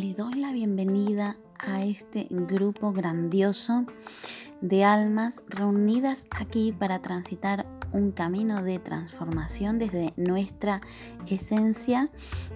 Le 0.00 0.14
doy 0.14 0.34
la 0.34 0.52
bienvenida 0.52 1.36
a 1.58 1.82
este 1.82 2.28
grupo 2.30 2.92
grandioso 2.92 3.84
de 4.60 4.84
almas 4.84 5.42
reunidas 5.48 6.28
aquí 6.30 6.70
para 6.70 7.00
transitar 7.00 7.66
un 7.92 8.12
camino 8.12 8.62
de 8.62 8.78
transformación 8.78 9.80
desde 9.80 10.14
nuestra 10.16 10.82
esencia 11.26 12.08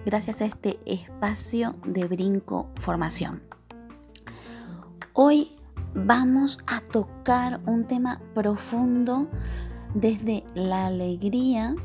gracias 0.05 0.41
a 0.41 0.45
este 0.45 0.79
espacio 0.85 1.75
de 1.85 2.05
brinco 2.05 2.69
formación. 2.75 3.43
Hoy 5.11 5.51
vamos 5.93 6.59
a 6.65 6.79
tocar 6.79 7.59
un 7.65 7.87
tema 7.87 8.21
profundo 8.33 9.27
desde 9.93 10.45
la 10.55 10.85
alegría 10.85 11.75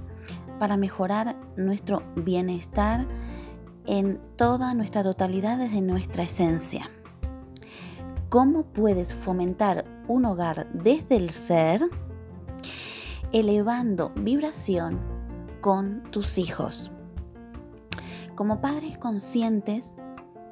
para 0.60 0.76
mejorar 0.76 1.34
nuestro 1.56 2.04
bienestar 2.14 3.08
en 3.88 4.20
toda 4.36 4.74
nuestra 4.74 5.02
totalidad 5.02 5.56
desde 5.56 5.80
nuestra 5.80 6.22
esencia. 6.22 6.90
¿Cómo 8.28 8.64
puedes 8.64 9.14
fomentar 9.14 9.86
un 10.06 10.26
hogar 10.26 10.70
desde 10.74 11.16
el 11.16 11.30
ser? 11.30 11.80
Elevando 13.32 14.12
vibración 14.14 15.00
con 15.62 16.02
tus 16.10 16.36
hijos. 16.36 16.90
Como 18.34 18.60
padres 18.60 18.98
conscientes, 18.98 19.96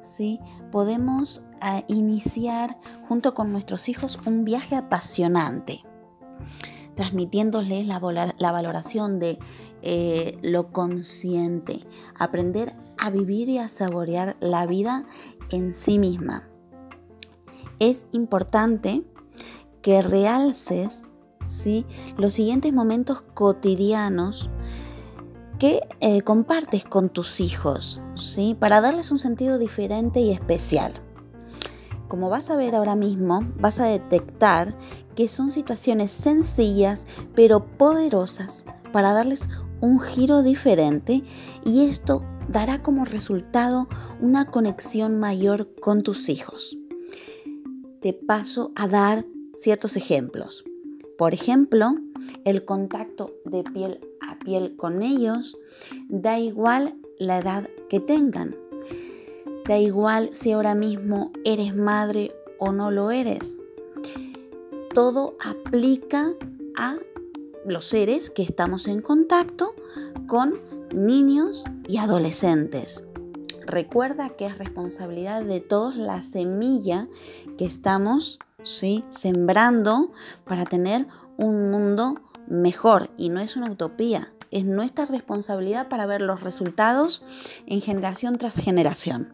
¿sí? 0.01 0.39
podemos 0.71 1.43
ah, 1.61 1.83
iniciar 1.87 2.79
junto 3.07 3.35
con 3.35 3.51
nuestros 3.51 3.87
hijos 3.87 4.19
un 4.25 4.45
viaje 4.45 4.75
apasionante, 4.75 5.83
transmitiéndoles 6.95 7.85
la, 7.85 7.99
valoración 7.99 9.19
de 9.19 9.37
eh, 9.83 10.39
lo 10.41 10.71
consciente, 10.71 11.85
aprender 12.17 12.73
a 13.07 13.09
vivir 13.09 13.47
y 13.49 13.57
a 13.57 13.69
saborear 13.69 14.35
la 14.41 14.65
vida 14.65 15.05
en 15.49 15.73
sí 15.73 15.97
misma. 15.97 16.47
Es 17.79 18.05
importante 18.11 19.03
que 19.81 20.01
realces 20.01 21.07
¿sí? 21.45 21.85
los 22.17 22.33
siguientes 22.33 22.73
momentos 22.73 23.21
cotidianos 23.33 24.49
que 25.57 25.81
eh, 26.01 26.21
compartes 26.21 26.83
con 26.83 27.09
tus 27.09 27.39
hijos, 27.39 28.01
¿sí? 28.13 28.55
para 28.59 28.81
darles 28.81 29.09
un 29.09 29.19
sentido 29.19 29.57
diferente 29.57 30.19
y 30.19 30.31
especial. 30.31 30.93
Como 32.09 32.29
vas 32.29 32.49
a 32.49 32.55
ver 32.55 32.75
ahora 32.75 32.95
mismo, 32.95 33.47
vas 33.57 33.79
a 33.79 33.85
detectar 33.85 34.77
que 35.15 35.29
son 35.29 35.49
situaciones 35.49 36.11
sencillas 36.11 37.07
pero 37.35 37.65
poderosas 37.65 38.65
para 38.91 39.13
darles 39.13 39.47
un 39.79 39.99
giro 39.99 40.43
diferente 40.43 41.23
y 41.65 41.85
esto 41.85 42.23
dará 42.47 42.81
como 42.81 43.05
resultado 43.05 43.87
una 44.21 44.49
conexión 44.51 45.19
mayor 45.19 45.73
con 45.79 46.01
tus 46.01 46.29
hijos. 46.29 46.77
Te 48.01 48.13
paso 48.13 48.71
a 48.75 48.87
dar 48.87 49.25
ciertos 49.55 49.97
ejemplos. 49.97 50.63
Por 51.17 51.33
ejemplo, 51.33 51.95
el 52.45 52.63
contacto 52.63 53.33
de 53.45 53.63
piel 53.63 53.99
a 54.21 54.37
piel 54.39 54.75
con 54.75 55.01
ellos 55.01 55.57
da 56.09 56.39
igual 56.39 56.95
la 57.17 57.39
edad 57.39 57.69
que 57.89 57.99
tengan. 57.99 58.55
Da 59.67 59.77
igual 59.79 60.29
si 60.31 60.51
ahora 60.51 60.75
mismo 60.75 61.31
eres 61.43 61.75
madre 61.75 62.31
o 62.59 62.71
no 62.71 62.91
lo 62.91 63.11
eres. 63.11 63.59
Todo 64.93 65.35
aplica 65.43 66.33
a 66.77 66.97
los 67.65 67.83
seres 67.83 68.29
que 68.29 68.43
estamos 68.43 68.87
en 68.87 69.01
contacto 69.01 69.75
con 70.27 70.59
niños 70.93 71.63
y 71.87 71.97
adolescentes. 71.97 73.03
Recuerda 73.65 74.29
que 74.29 74.45
es 74.45 74.57
responsabilidad 74.57 75.43
de 75.43 75.59
todos 75.59 75.95
la 75.95 76.21
semilla 76.21 77.07
que 77.57 77.65
estamos 77.65 78.39
¿sí? 78.63 79.03
sembrando 79.09 80.11
para 80.45 80.65
tener 80.65 81.07
un 81.37 81.69
mundo 81.69 82.15
mejor 82.47 83.11
y 83.17 83.29
no 83.29 83.39
es 83.39 83.57
una 83.57 83.69
utopía, 83.69 84.33
es 84.51 84.63
nuestra 84.63 85.05
responsabilidad 85.05 85.89
para 85.89 86.05
ver 86.05 86.21
los 86.21 86.41
resultados 86.41 87.23
en 87.65 87.81
generación 87.81 88.37
tras 88.37 88.55
generación. 88.55 89.33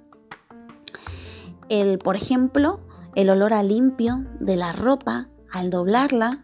El, 1.70 2.00
por 2.00 2.16
ejemplo, 2.16 2.80
el 3.16 3.30
olor 3.30 3.54
a 3.54 3.64
limpio 3.64 4.26
de 4.40 4.56
la 4.56 4.74
ropa 4.74 5.30
al 5.52 5.70
doblarla, 5.70 6.44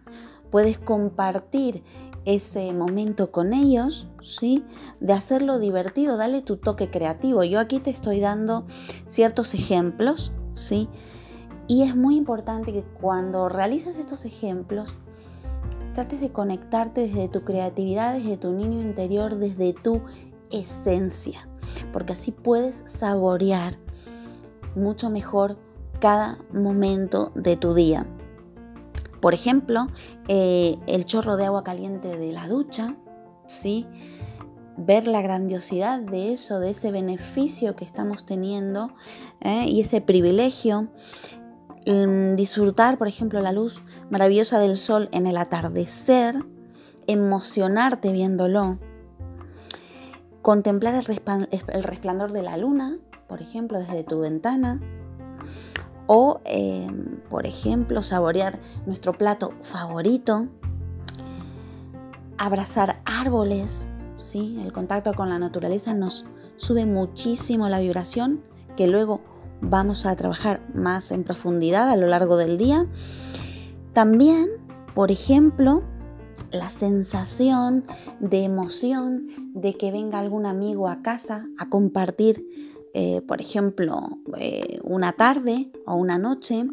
puedes 0.52 0.78
compartir 0.78 1.84
ese 2.26 2.74
momento 2.74 3.32
con 3.32 3.54
ellos, 3.54 4.08
¿sí? 4.22 4.64
De 5.00 5.14
hacerlo 5.14 5.60
divertido, 5.60 6.18
dale 6.18 6.42
tu 6.42 6.58
toque 6.58 6.90
creativo. 6.90 7.44
Yo 7.44 7.60
aquí 7.60 7.80
te 7.80 7.90
estoy 7.90 8.20
dando 8.20 8.66
ciertos 9.06 9.54
ejemplos, 9.54 10.32
¿sí? 10.54 10.90
Y 11.68 11.84
es 11.84 11.96
muy 11.96 12.18
importante 12.18 12.74
que 12.74 12.84
cuando 12.84 13.48
realices 13.48 13.98
estos 13.98 14.26
ejemplos, 14.26 14.98
trates 15.94 16.22
de 16.22 16.32
conectarte 16.32 17.02
desde 17.02 17.28
tu 17.28 17.44
creatividad, 17.44 18.16
desde 18.16 18.38
tu 18.38 18.52
niño 18.52 18.80
interior, 18.82 19.36
desde 19.36 19.74
tu 19.74 20.02
esencia, 20.52 21.48
porque 21.94 22.14
así 22.14 22.32
puedes 22.32 22.82
saborear 22.86 23.78
mucho 24.76 25.10
mejor 25.10 25.58
cada 26.00 26.40
momento 26.54 27.32
de 27.36 27.56
tu 27.56 27.74
día. 27.74 28.06
Por 29.22 29.34
ejemplo, 29.34 29.88
eh, 30.28 30.78
el 30.88 31.06
chorro 31.06 31.38
de 31.38 31.46
agua 31.46 31.64
caliente 31.64 32.18
de 32.18 32.32
la 32.32 32.48
ducha, 32.48 32.96
¿sí? 33.48 33.88
ver 34.78 35.08
la 35.08 35.22
grandiosidad 35.22 36.00
de 36.00 36.32
eso, 36.32 36.60
de 36.60 36.70
ese 36.70 36.92
beneficio 36.92 37.76
que 37.76 37.84
estamos 37.84 38.26
teniendo 38.26 38.94
¿eh? 39.42 39.66
y 39.68 39.82
ese 39.82 40.02
privilegio. 40.02 40.90
disfrutar, 42.36 42.98
por 42.98 43.08
ejemplo, 43.08 43.42
la 43.42 43.52
luz 43.52 43.82
maravillosa 44.10 44.60
del 44.60 44.78
sol 44.78 45.10
en 45.12 45.28
el 45.28 45.38
atardecer, 45.38 46.46
emocionarte 47.08 48.12
viéndolo, 48.12 48.80
contemplar 50.42 50.94
el, 50.94 51.84
resplandor 51.84 52.32
de 52.32 52.44
la 52.44 52.58
luna 52.58 53.00
por 53.30 53.44
ejemplo, 53.44 53.78
desde 53.80 54.04
tu 54.04 54.20
ventana, 54.20 54.82
o, 56.12 56.42
em, 56.46 57.20
por 57.30 57.46
ejemplo, 57.46 58.02
saborear 58.02 58.60
nuestro 58.88 59.14
plato 59.14 59.54
favorito, 59.62 60.48
abrazar 62.40 63.00
árboles, 63.06 63.92
¿sí? 64.18 64.60
El 64.66 64.74
contacto 64.74 65.14
con 65.14 65.30
la 65.30 65.38
naturaleza 65.38 65.94
nos 65.94 66.26
sube 66.56 66.88
muchísimo 66.88 67.70
la 67.70 67.78
vibración, 67.80 68.42
que 68.76 68.88
luego 68.88 69.22
vamos 69.62 70.08
a 70.08 70.16
trabajar 70.16 70.66
más 70.74 71.12
en 71.12 71.24
profundidad 71.24 71.88
a 71.92 71.96
lo 71.96 72.08
largo 72.08 72.38
del 72.38 72.58
día. 72.58 72.88
También, 73.94 74.48
por 74.96 75.12
ejemplo, 75.12 75.84
la 76.52 76.72
sensación 76.72 77.86
de 78.20 78.46
emoción 78.46 79.28
de 79.54 79.76
que 79.76 79.92
venga 79.92 80.18
algún 80.18 80.48
amigo 80.48 80.88
a 80.88 81.04
casa 81.04 81.46
a 81.60 81.70
compartir, 81.70 82.48
eh, 82.94 83.22
por 83.22 83.42
ejemplo, 83.42 84.20
eh, 84.38 84.80
una 84.84 85.12
tarde 85.14 85.72
o 85.86 85.96
una 85.96 86.18
noche, 86.18 86.66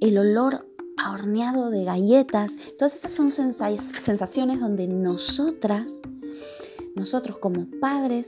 el 0.00 0.18
olor 0.18 0.66
a 0.96 1.12
horneado 1.12 1.70
de 1.70 1.84
galletas, 1.84 2.56
todas 2.78 2.94
esas 2.94 3.12
son 3.12 3.30
sensaciones 3.30 4.60
donde 4.60 4.86
nosotras, 4.86 6.02
nosotros 6.94 7.38
como 7.38 7.66
padres, 7.80 8.26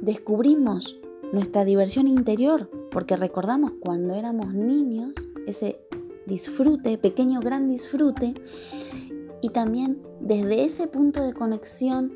descubrimos 0.00 0.98
nuestra 1.32 1.64
diversión 1.64 2.08
interior, 2.08 2.70
porque 2.90 3.16
recordamos 3.16 3.72
cuando 3.80 4.14
éramos 4.14 4.54
niños 4.54 5.12
ese 5.46 5.80
disfrute, 6.26 6.98
pequeño 6.98 7.40
gran 7.40 7.68
disfrute, 7.68 8.34
y 9.40 9.50
también 9.50 10.02
desde 10.20 10.64
ese 10.64 10.88
punto 10.88 11.22
de 11.22 11.32
conexión 11.32 12.12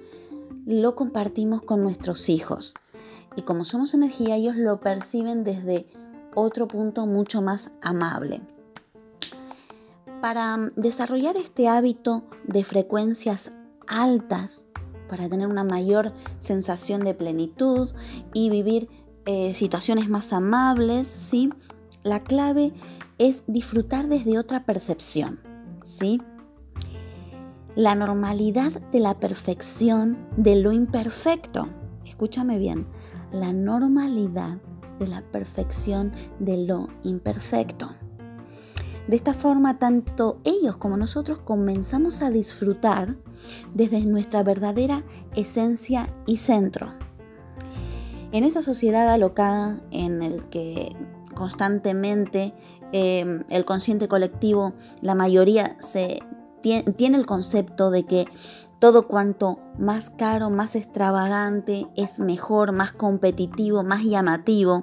lo 0.66 0.94
compartimos 0.94 1.62
con 1.62 1.82
nuestros 1.82 2.28
hijos. 2.28 2.74
Y 3.36 3.42
como 3.42 3.64
somos 3.64 3.94
energía, 3.94 4.36
ellos 4.36 4.56
lo 4.56 4.80
perciben 4.80 5.44
desde 5.44 5.86
otro 6.34 6.68
punto 6.68 7.06
mucho 7.06 7.42
más 7.42 7.70
amable. 7.80 8.40
Para 10.20 10.70
desarrollar 10.76 11.36
este 11.36 11.68
hábito 11.68 12.22
de 12.44 12.64
frecuencias 12.64 13.50
altas, 13.86 14.66
para 15.08 15.28
tener 15.28 15.48
una 15.48 15.64
mayor 15.64 16.12
sensación 16.38 17.02
de 17.02 17.14
plenitud 17.14 17.90
y 18.32 18.48
vivir 18.48 18.88
eh, 19.26 19.52
situaciones 19.54 20.08
más 20.08 20.32
amables, 20.32 21.06
¿sí? 21.06 21.50
La 22.02 22.20
clave 22.20 22.72
es 23.18 23.44
disfrutar 23.46 24.08
desde 24.08 24.38
otra 24.38 24.64
percepción, 24.64 25.38
¿sí? 25.84 26.20
La 27.74 27.94
normalidad 27.94 28.72
de 28.90 29.00
la 29.00 29.18
perfección 29.18 30.18
de 30.36 30.56
lo 30.56 30.72
imperfecto. 30.72 31.68
Escúchame 32.04 32.58
bien, 32.58 32.86
la 33.32 33.52
normalidad 33.52 34.58
de 34.98 35.08
la 35.08 35.22
perfección 35.22 36.12
de 36.38 36.66
lo 36.66 36.88
imperfecto. 37.02 37.90
De 39.08 39.16
esta 39.16 39.34
forma, 39.34 39.78
tanto 39.78 40.38
ellos 40.44 40.76
como 40.76 40.96
nosotros 40.96 41.38
comenzamos 41.38 42.22
a 42.22 42.30
disfrutar 42.30 43.16
desde 43.74 44.00
nuestra 44.04 44.42
verdadera 44.42 45.02
esencia 45.34 46.08
y 46.24 46.36
centro. 46.36 46.92
En 48.30 48.44
esa 48.44 48.62
sociedad 48.62 49.08
alocada 49.08 49.80
en 49.90 50.22
el 50.22 50.48
que 50.48 50.94
constantemente 51.34 52.54
em, 52.92 53.42
el 53.48 53.64
consciente 53.64 54.06
colectivo, 54.06 54.74
la 55.00 55.14
mayoría 55.14 55.76
se 55.80 56.20
tiene 56.62 57.18
el 57.18 57.26
concepto 57.26 57.90
de 57.90 58.04
que 58.04 58.26
todo 58.82 59.06
cuanto 59.06 59.60
más 59.78 60.10
caro, 60.10 60.50
más 60.50 60.74
extravagante, 60.74 61.86
es 61.94 62.18
mejor, 62.18 62.72
más 62.72 62.90
competitivo, 62.90 63.84
más 63.84 64.02
llamativo. 64.02 64.82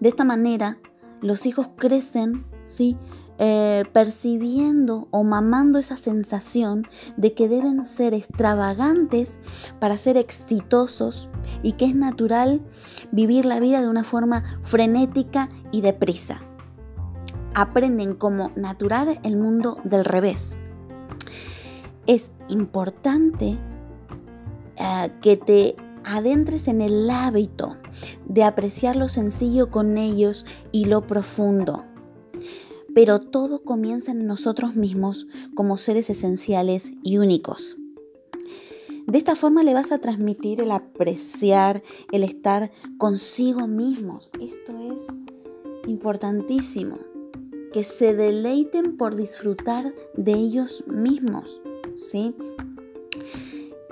De 0.00 0.08
esta 0.08 0.24
manera, 0.24 0.78
los 1.20 1.44
hijos 1.44 1.68
crecen, 1.76 2.46
¿sí? 2.64 2.96
Eh, 3.36 3.84
percibiendo 3.92 5.06
o 5.10 5.22
mamando 5.22 5.78
esa 5.78 5.98
sensación 5.98 6.88
de 7.18 7.34
que 7.34 7.46
deben 7.46 7.84
ser 7.84 8.14
extravagantes 8.14 9.38
para 9.78 9.98
ser 9.98 10.16
exitosos 10.16 11.28
y 11.62 11.72
que 11.72 11.84
es 11.84 11.94
natural 11.94 12.62
vivir 13.12 13.44
la 13.44 13.60
vida 13.60 13.82
de 13.82 13.88
una 13.88 14.02
forma 14.02 14.44
frenética 14.62 15.50
y 15.72 15.82
deprisa. 15.82 16.40
Aprenden 17.54 18.14
como 18.14 18.50
natural 18.56 19.20
el 19.24 19.36
mundo 19.36 19.76
del 19.84 20.06
revés. 20.06 20.56
Es 22.06 22.32
importante 22.48 23.58
eh, 24.76 25.12
que 25.20 25.36
te 25.36 25.76
adentres 26.04 26.68
en 26.68 26.80
el 26.80 27.10
hábito 27.10 27.76
de 28.26 28.44
apreciar 28.44 28.96
lo 28.96 29.08
sencillo 29.08 29.70
con 29.70 29.98
ellos 29.98 30.46
y 30.72 30.86
lo 30.86 31.06
profundo 31.06 31.84
pero 32.94 33.20
todo 33.20 33.62
comienza 33.62 34.12
en 34.12 34.26
nosotros 34.26 34.76
mismos 34.76 35.26
como 35.54 35.76
seres 35.76 36.10
esenciales 36.10 36.92
y 37.02 37.18
únicos. 37.18 37.76
De 39.06 39.18
esta 39.18 39.34
forma 39.34 39.62
le 39.62 39.74
vas 39.74 39.92
a 39.92 39.98
transmitir 39.98 40.60
el 40.60 40.70
apreciar, 40.70 41.82
el 42.12 42.22
estar 42.22 42.70
consigo 42.98 43.66
mismos. 43.66 44.30
Esto 44.40 44.76
es 44.94 45.06
importantísimo. 45.86 46.98
Que 47.72 47.84
se 47.84 48.14
deleiten 48.14 48.96
por 48.96 49.14
disfrutar 49.14 49.94
de 50.16 50.32
ellos 50.32 50.84
mismos. 50.88 51.62
¿Sí? 52.00 52.34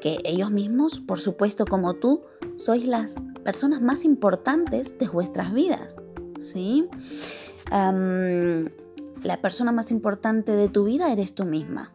Que 0.00 0.18
ellos 0.24 0.50
mismos, 0.50 1.00
por 1.00 1.20
supuesto 1.20 1.66
como 1.66 1.94
tú, 1.94 2.22
sois 2.56 2.86
las 2.86 3.16
personas 3.44 3.80
más 3.80 4.04
importantes 4.04 4.98
de 4.98 5.08
vuestras 5.08 5.52
vidas. 5.52 5.96
¿Sí? 6.38 6.88
la 7.70 9.42
persona 9.42 9.72
más 9.72 9.90
importante 9.90 10.52
de 10.52 10.70
tu 10.70 10.84
vida 10.84 11.12
eres 11.12 11.34
tú 11.34 11.44
misma. 11.44 11.92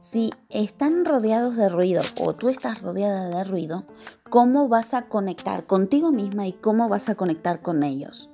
Si 0.00 0.30
están 0.48 1.04
rodeados 1.04 1.56
de 1.56 1.68
ruido 1.68 2.02
o 2.20 2.34
tú 2.34 2.48
estás 2.48 2.82
rodeada 2.82 3.30
de 3.30 3.44
ruido, 3.44 3.86
¿cómo 4.28 4.68
vas 4.68 4.94
a 4.94 5.08
conectar 5.08 5.66
contigo 5.66 6.12
misma 6.12 6.46
y 6.46 6.52
cómo 6.52 6.88
vas 6.88 7.08
a 7.08 7.14
conectar 7.14 7.62
con 7.62 7.82
ellos? 7.82 8.30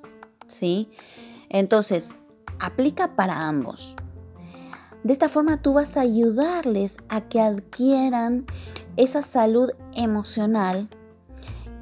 ¿Sí? 0.46 0.90
Entonces, 1.48 2.16
aplica 2.58 3.16
para 3.16 3.48
ambos. 3.48 3.96
De 5.04 5.12
esta 5.12 5.28
forma 5.28 5.58
tú 5.58 5.74
vas 5.74 5.96
a 5.96 6.00
ayudarles 6.00 6.96
a 7.10 7.20
que 7.20 7.40
adquieran 7.40 8.46
esa 8.96 9.20
salud 9.22 9.70
emocional 9.94 10.88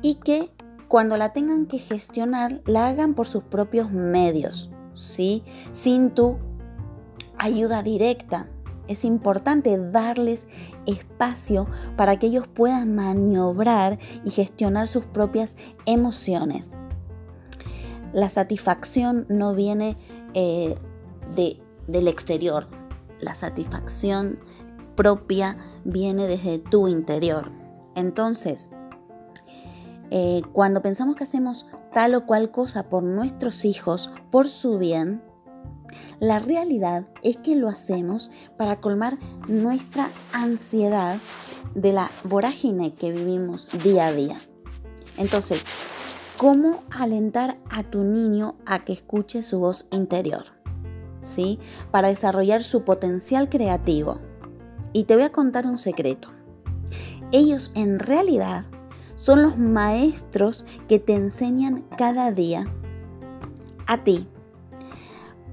y 0.02 0.16
que 0.16 0.50
cuando 0.88 1.16
la 1.16 1.32
tengan 1.32 1.66
que 1.66 1.78
gestionar 1.78 2.60
la 2.66 2.88
hagan 2.88 3.14
por 3.14 3.28
sus 3.28 3.44
propios 3.44 3.92
medios. 3.92 4.70
¿sí? 4.94 5.44
Sin 5.72 6.10
tu 6.10 6.38
ayuda 7.38 7.82
directa. 7.82 8.48
Es 8.88 9.04
importante 9.04 9.78
darles 9.78 10.48
espacio 10.86 11.68
para 11.96 12.18
que 12.18 12.26
ellos 12.26 12.48
puedan 12.48 12.96
maniobrar 12.96 14.00
y 14.24 14.30
gestionar 14.30 14.88
sus 14.88 15.04
propias 15.04 15.56
emociones. 15.86 16.72
La 18.12 18.28
satisfacción 18.28 19.26
no 19.28 19.54
viene 19.54 19.96
eh, 20.34 20.74
de, 21.36 21.60
del 21.86 22.08
exterior. 22.08 22.66
La 23.22 23.34
satisfacción 23.34 24.38
propia 24.94 25.56
viene 25.84 26.26
desde 26.26 26.58
tu 26.58 26.88
interior. 26.88 27.50
Entonces, 27.94 28.70
eh, 30.10 30.42
cuando 30.52 30.82
pensamos 30.82 31.16
que 31.16 31.24
hacemos 31.24 31.66
tal 31.94 32.14
o 32.14 32.26
cual 32.26 32.50
cosa 32.50 32.90
por 32.90 33.02
nuestros 33.02 33.64
hijos, 33.64 34.10
por 34.30 34.46
su 34.48 34.76
bien, 34.76 35.22
la 36.20 36.38
realidad 36.38 37.06
es 37.22 37.36
que 37.38 37.56
lo 37.56 37.68
hacemos 37.68 38.30
para 38.56 38.80
colmar 38.80 39.18
nuestra 39.48 40.10
ansiedad 40.32 41.18
de 41.74 41.92
la 41.92 42.10
vorágine 42.24 42.94
que 42.94 43.10
vivimos 43.10 43.70
día 43.82 44.08
a 44.08 44.12
día. 44.12 44.40
Entonces, 45.16 45.64
¿cómo 46.36 46.82
alentar 46.90 47.58
a 47.70 47.82
tu 47.82 48.04
niño 48.04 48.56
a 48.66 48.84
que 48.84 48.92
escuche 48.92 49.42
su 49.42 49.58
voz 49.58 49.86
interior? 49.90 50.61
¿Sí? 51.22 51.58
Para 51.90 52.08
desarrollar 52.08 52.62
su 52.62 52.82
potencial 52.82 53.48
creativo. 53.48 54.20
Y 54.92 55.04
te 55.04 55.14
voy 55.14 55.24
a 55.24 55.32
contar 55.32 55.66
un 55.66 55.78
secreto. 55.78 56.28
Ellos 57.30 57.72
en 57.74 57.98
realidad 57.98 58.66
son 59.14 59.42
los 59.42 59.56
maestros 59.56 60.66
que 60.88 60.98
te 60.98 61.14
enseñan 61.14 61.84
cada 61.96 62.32
día 62.32 62.66
a 63.86 64.04
ti, 64.04 64.26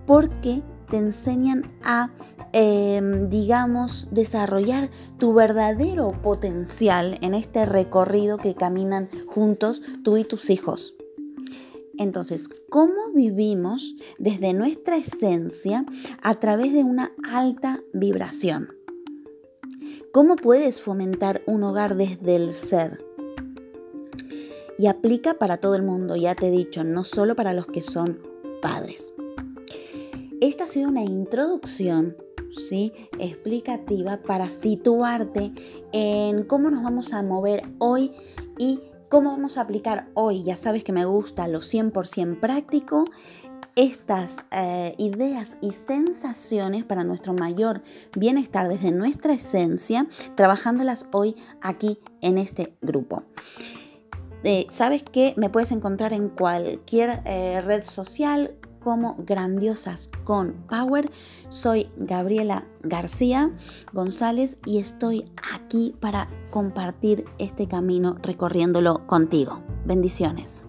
porque 0.06 0.62
te 0.90 0.98
enseñan 0.98 1.72
a, 1.84 2.10
em, 2.52 3.30
digamos, 3.30 4.08
desarrollar 4.12 4.90
tu 5.18 5.34
verdadero 5.34 6.12
potencial 6.22 7.18
en 7.22 7.34
este 7.34 7.66
recorrido 7.66 8.38
que 8.38 8.56
caminan 8.56 9.10
juntos 9.28 9.82
tú 10.04 10.18
y 10.18 10.24
tus 10.24 10.50
hijos. 10.50 10.96
Entonces, 12.00 12.50
¿cómo 12.70 13.12
vivimos 13.14 13.96
desde 14.18 14.54
nuestra 14.54 14.98
esencia 14.98 15.86
a 16.24 16.34
través 16.40 16.74
de 16.74 16.84
una 16.84 17.12
alta 17.30 17.84
vibración? 17.94 18.70
¿Cómo 20.12 20.36
puedes 20.36 20.82
fomentar 20.82 21.44
un 21.46 21.64
hogar 21.64 21.96
desde 21.96 22.36
el 22.36 22.56
ser? 22.56 23.06
y 24.80 24.88
aplica 24.88 25.34
para 25.34 25.58
todo 25.58 25.76
el 25.76 25.84
mundo, 25.84 26.16
ya 26.16 26.36
te 26.36 26.48
he 26.48 26.52
dicho, 26.52 26.86
no 26.86 27.04
solo 27.04 27.36
para 27.36 27.52
los 27.52 27.68
que 27.68 27.82
son 27.82 28.22
padres. 28.62 29.14
Esta 30.40 30.64
ha 30.64 30.68
sido 30.68 30.88
una 30.88 31.04
introducción 31.04 32.16
¿sí? 32.50 32.94
explicativa 33.20 34.22
para 34.22 34.48
situarte 34.48 35.52
en 35.92 36.44
cómo 36.46 36.72
nos 36.72 36.82
vamos 36.82 37.12
a 37.12 37.22
mover 37.22 37.64
hoy 37.80 38.14
y 38.58 38.80
cómo 39.10 39.32
vamos 39.32 39.58
a 39.58 39.62
aplicar 39.62 40.08
hoy. 40.14 40.44
Ya 40.44 40.56
sabes 40.56 40.84
que 40.84 40.94
me 40.94 41.06
gusta 41.06 41.48
lo 41.48 41.60
100% 41.60 42.40
práctico 42.40 43.06
estas 43.76 44.46
eh, 44.52 44.94
ideas 44.98 45.58
y 45.62 45.72
sensaciones 45.72 46.84
para 46.84 47.04
nuestro 47.04 47.34
mayor 47.34 47.82
bienestar 48.16 48.68
desde 48.68 48.92
nuestra 48.92 49.34
esencia, 49.34 50.08
trabajándolas 50.36 51.06
hoy 51.12 51.36
aquí 51.62 52.00
en 52.22 52.38
este 52.38 52.76
grupo. 52.82 53.24
Eh, 54.44 54.68
Sabes 54.70 55.04
que 55.04 55.34
me 55.38 55.50
puedes 55.50 55.72
encontrar 55.72 56.14
en 56.14 56.30
cualquier 56.30 57.22
eh, 57.26 57.62
red 57.62 57.84
social 57.84 58.56
como 58.80 59.16
Grandiosas 59.20 60.10
con 60.24 60.54
Power. 60.70 61.12
Soy 61.50 61.90
Gabriela 61.98 62.66
García 62.82 63.52
González 63.94 64.58
y 64.66 64.80
estoy 64.80 65.32
aquí 65.54 65.96
para 66.00 66.30
compartir 66.52 67.26
este 67.38 67.68
camino 67.68 68.16
recorriéndolo 68.22 69.06
contigo. 69.08 69.62
Bendiciones. 69.86 70.69